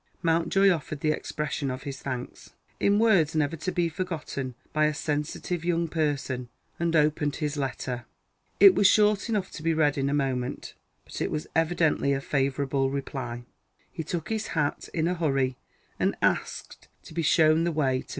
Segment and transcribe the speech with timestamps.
[0.23, 4.95] Mountjoy offered the expression of his thanks, in words never to be forgotten by a
[4.95, 8.05] sensitive young person, and opened his letter.
[8.59, 10.73] It was short enough to be read in a moment;
[11.05, 13.43] but it was evidently a favourable reply.
[13.91, 15.55] He took his hat in a hurry,
[15.99, 17.91] and asked to be shown the way to Mr.
[17.99, 18.09] Vimpany's house.